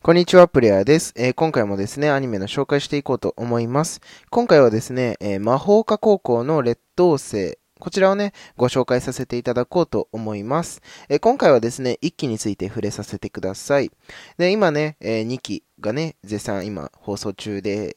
[0.00, 4.00] こんにちは、プレイヤーです、えー今回もですね、アニメの紹介していこうと思います。
[4.30, 10.82] 今回はですね、えー魔法科高校の劣等生、こちらをね、ご紹介させていただこうと思います。
[11.08, 13.90] えー今回はですね、1期について触れさせてください。
[14.38, 17.96] で、今ね、え2期がね、絶賛今放送中で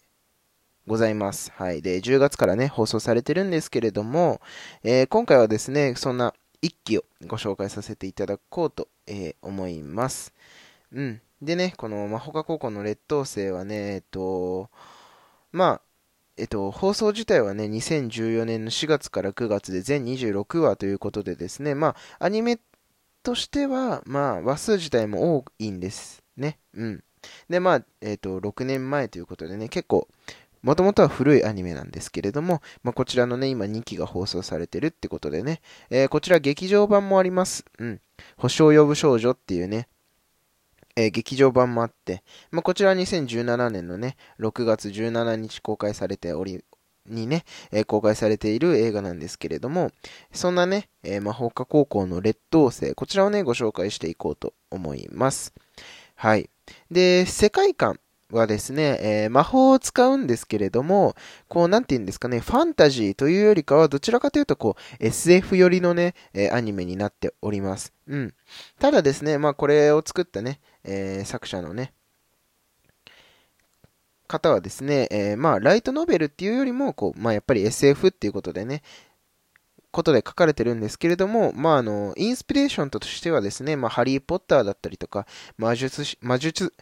[0.88, 1.52] ございます。
[1.56, 1.84] はい。
[1.84, 4.42] で、10月からね、放送されてるんですけれども、
[4.84, 6.34] え今回はですね、そんな
[6.64, 10.34] 1期をご紹介させていただこうと、え思います。
[10.92, 11.22] うん。
[11.42, 14.70] でね、この魔法科高校の劣等生はね、えっと、
[15.52, 15.82] まあ、
[16.38, 22.60] えっと、放送自体はね、2014年の4月から9月で全26話ということでですね、まあ、アニメ
[23.24, 26.60] としては、まあ、話数自体も多いんですね。
[26.76, 27.04] うん。
[27.50, 30.08] で、まあ、えっと、6年前ということでね、結構、
[30.62, 37.66] もともとは古いアニメなんですけれども、まあ、こちらのね、今2期が放送されてるってことでね、えーこちら劇場版もあります。
[37.80, 38.02] うん。
[38.38, 39.88] 星を呼ぶ少女っていうね、
[40.96, 46.64] えー劇場版もあって、まあ、こちら2017年のね、6月17日公開されており、
[47.08, 49.92] にね、えー公開されている映画なんですけれども、
[50.32, 55.54] そんなね、えー魔法科高校の劣等生、こちらをね、ご紹介していこうと思います。
[56.16, 56.50] はい。
[56.92, 58.00] で、世界観
[58.30, 61.16] はですね、えー魔法を使うんですけれども、
[61.48, 67.94] こう、なんて言うんですかね、ファンタジーというよりかは、どちらかというと、こう、SF 寄りのね、えーアニメになっております。
[68.08, 68.34] うん。
[68.80, 71.94] ただですね、まあ、これを作ったね、えー作者のね、
[74.28, 78.82] 方はですね、えーまあ、ライトノベルっていうよりも、こう、まあ、やっぱり SF っていうことでね、
[79.92, 86.74] ことで書かれてるんですけれども、まあ、あの、インスピレーションとしてはですね、まあ、ハリー・ポッターだったりとか、魔術師、魔術、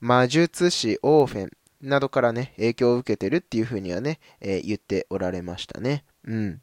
[0.00, 1.50] 魔術師オーフェン
[1.82, 6.04] などからね、影響を受けてるっていうふうにはね、えー言っておられましたね。
[6.24, 6.62] うん。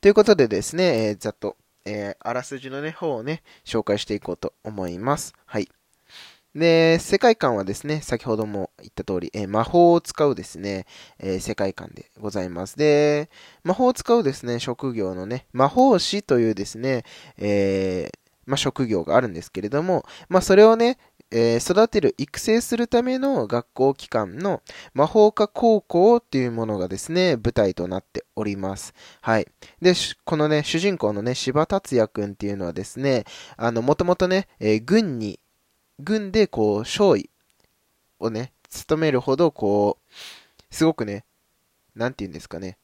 [0.00, 5.34] ということでですね、えーざっと、えーあらすじのね、方をね、紹介していこうと思います。
[5.46, 5.68] はい。
[6.54, 10.86] で、世界観はですね、先ほども言った通り、えー魔法を使うですね、
[11.18, 12.76] えー世界観でございます。
[12.78, 13.28] で、
[13.64, 17.04] 魔法を使うですね、職業のね、魔法師というですね、
[17.38, 20.98] えーまあ、職業があるんですけれども、まあ、それをね、
[21.30, 24.62] えー育てる、育成するための学校機関の
[24.92, 28.94] 魔法科高校っていうものがですね、舞台となっております。
[29.20, 29.48] はい。
[29.80, 33.24] で、このね、主人公のね、柴達也くんっていうのはですね、
[33.56, 35.40] あの、もともとね、えー軍に、
[35.98, 37.30] 軍でこう、少尉
[38.18, 41.24] をね、務めるほど、こう、すごくね、
[41.94, 42.78] なんて言うんですかね、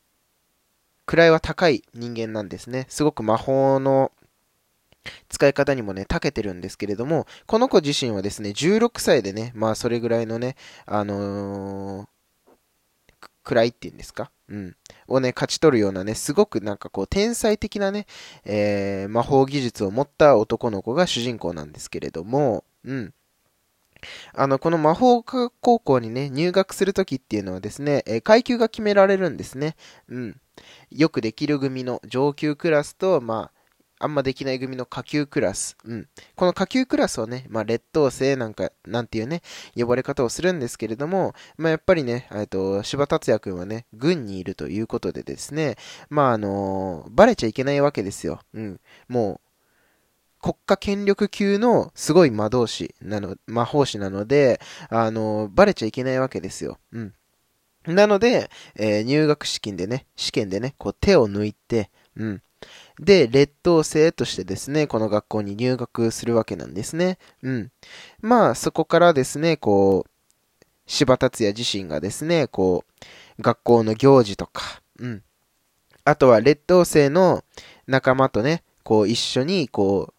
[1.06, 2.86] 位は高い人間なんですね。
[2.88, 4.12] すごく魔法の
[5.28, 10.56] 使い方にもね、長けてるんですけれども、この子自身はですね、16歳でね、まあそれぐらいのね、
[10.86, 12.06] あのー
[13.42, 14.30] く位っていうんですか？
[14.48, 14.76] うん。
[15.08, 18.06] をね、勝ち取るようなね、すごくなんかこう、天才的なね、
[18.44, 23.14] えー魔法技術を持った男の子が主人公なんですけれども、うん。
[24.34, 29.74] あの、この魔法科学高校にね、入学するときっていうのはですね、えー階級が決められるんですね。
[30.08, 30.40] うん。
[30.90, 33.59] よくできる組の上級クラスと、まあ、
[34.00, 35.76] あんまできない組の下級クラス。
[35.84, 36.08] うん。
[36.34, 39.42] この下級クラスをね、まあ、劣等生なんか、なんていうね、
[39.76, 45.76] 呼ばれ方をするんですけれども、まあ、やっぱりね、えっと、柴達也くんはね、軍にいるということでですね、
[46.08, 48.40] まあ、あのバレちゃいけないわけですよ。
[48.54, 48.80] うん。
[49.06, 49.50] もう、
[50.40, 56.78] 国家権力級のすごい魔導士なの、魔法師なので、あのバレちゃいけないわけですよ。
[56.92, 57.14] うん。
[57.86, 62.42] なので、えー入学試験でね、試験でね、こう手を抜いて、うん。
[63.00, 67.18] で、劣等生としてですね、この学校に入学するわけなんですね。
[67.42, 67.72] うん。
[68.20, 70.10] まあ、そこからですね、こう、
[70.86, 72.84] 柴達也自身がですね、こ
[73.38, 75.22] う、学校の行事とか、うん。
[76.04, 77.42] あとは劣等生の
[77.86, 80.14] 仲間とね、こう一緒に、こう、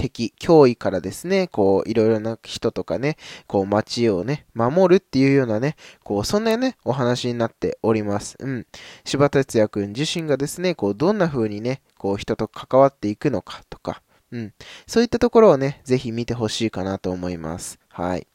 [0.00, 8.36] 敵、脅威からですね、こう、いろいろな人とかね、こう、街をね、守るっていうようなね、こう、そんなね、お話になっております。
[8.40, 8.66] うん。
[9.04, 14.02] 柴達也くん自身がですね、こう、どんな風にね、こう、人と関わっていくのかとか、
[14.32, 14.54] うん。
[14.86, 17.78] そういったところをね、ぜひ見てほしいかなと思います。
[17.88, 18.26] はい。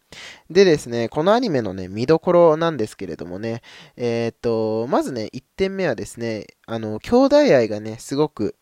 [0.49, 3.61] でですね、このアニメのね、見どころなんですけれどもね、
[3.97, 8.55] えーっと、まずね、1点目はですね、あの、兄弟愛がね、すごく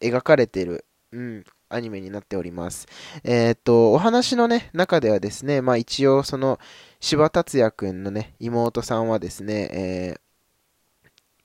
[0.00, 2.86] 描かれてる、うん、アニメになっております。
[3.24, 6.58] えーっと、お話のね、中ではですね、まあ一応その、
[7.00, 10.14] 柴達也くんのね、妹さんはですね、え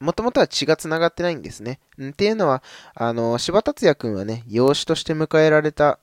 [0.02, 1.80] ー、もともとは血が繋がってないんですね。
[2.02, 2.62] っていうのは、
[2.94, 6.00] あの、柴達也くんはね、養子として迎えられた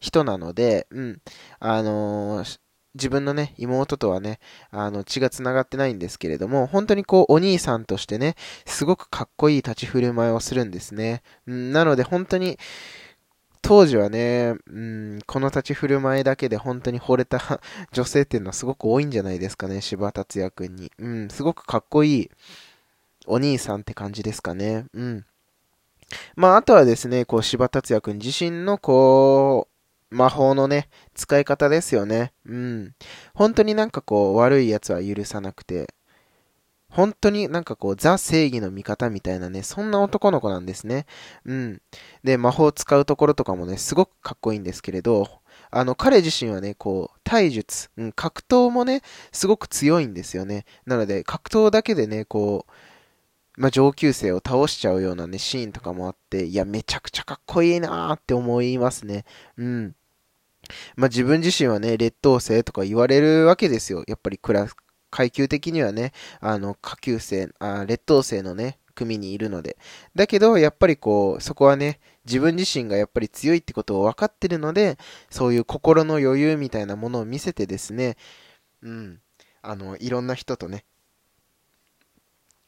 [0.00, 1.20] 人なので、うん、
[1.60, 2.65] あのー
[2.96, 4.40] 自分のね、妹とはね、
[4.70, 8.34] あの、血が繋がってないんですけれども、本当にこう、お兄さんとしてね、
[8.64, 11.22] すごくかっこいい立ち振る舞いをするんですね。
[11.46, 12.58] なので、本当に、
[13.62, 17.60] 当時はね、うん、この立ち振る舞いだけで本当に惚れた
[17.90, 20.92] 女性っていうのはすごく多いんじゃないですかね、柴達也くんに。
[20.98, 22.30] うん、すごくかっこいい
[23.26, 24.86] お兄さんって感じですかね。
[24.94, 25.24] うん。
[26.36, 29.75] まあ、あとはですね、こう、柴達也くん自身の、こう、
[30.16, 32.32] 魔法のね、使い方ですよね。
[32.46, 32.94] うん。
[33.34, 35.94] 本当になんかこう、悪い奴は許さなくて、
[36.88, 41.04] 本当になんかこう、ザ正義の味方みたいなね、そんな男の子なんですね。
[41.44, 41.82] うん。
[42.24, 45.28] で、魔法を使うところとかもね、すごくかっこいいんですけれど、
[45.70, 49.02] あの、彼自身はね、こう、体術、うん、格闘もね、
[49.32, 50.64] すごく強いんですよね。
[50.86, 52.72] なので、格闘だけでね、こう、
[53.58, 59.24] まあ、上級生を倒しちゃうようなね、シーンとかもあって、いや、めちゃくちゃかっこいいなーって思いますね。
[59.56, 59.96] うん。
[60.96, 64.02] まあ、自分自身はね、劣等生とか言われるわけですよ。
[64.08, 64.74] やっぱりクラス
[65.10, 69.76] 階級的にはね、あの、下級生、あ劣等生のね、組にいるので。
[70.14, 74.98] だけど、やっぱりこう、そこはね、自分自身がやっぱり強いってことを分かってるので、
[75.30, 78.16] そういう心の余裕みたいなものを見せてですね、
[78.82, 79.20] うん、
[79.62, 80.84] あの、いろんな人とね、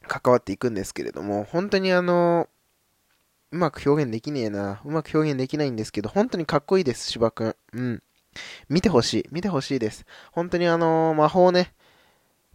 [0.06, 2.48] 関わっていくんですけれども、本当にあの、
[3.50, 4.80] うまく表現できねえな。
[4.84, 7.56] うまく表現できないんですけど、本当にかっこいいです、芝くん。
[7.72, 8.02] うん。
[8.68, 9.28] 見てほしい。
[9.30, 10.04] 見てほしいです。
[10.32, 11.72] 本当にあの魔法ね、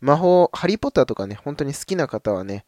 [0.02, 2.66] 魔法、ハリーポッターとかね、本当に好きな方はね、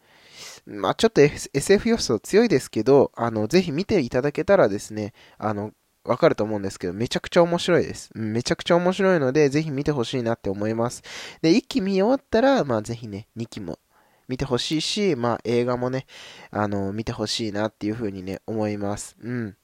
[0.66, 5.72] まあちょっと SF 要素強いですけど、あの、ぜひ見ていただけたらですね、あの、
[6.06, 8.12] わかると思うんですけど、めちゃくちゃ面白いです。
[8.14, 11.04] めちゃくちゃ面白いので、ぜひ見てほしいなって思います。
[11.42, 13.80] で、1期見終わったら、まあぜひね、2期も
[14.28, 16.06] 見てほしいし、まあ映画もね、
[16.52, 19.18] あの、見てほしいなっていう風にね、思います。
[19.22, 19.58] うん。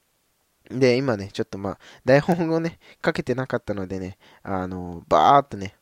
[0.80, 5.76] で、今ね、ちょっとまあ、台本をね、かけてなかったのでね、あの、バーっとね、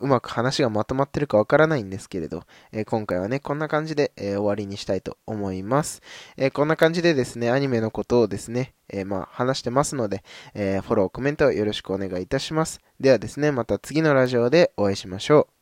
[0.00, 6.02] うまく話がまとまってるかわからないんですけれど、えー、今回はね、こんな感じで、えー、終わりにしたいと思います。
[6.36, 10.22] えー、こんな感じでですね、アニメのことをですね、えまあ、話してますので、
[10.54, 12.80] えフォロー、コメントよろしくお願いいたします。
[13.00, 15.57] ではですね、また次のラジオでお会いしましょう。